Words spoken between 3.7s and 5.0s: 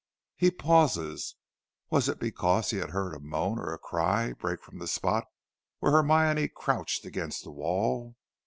cry break from the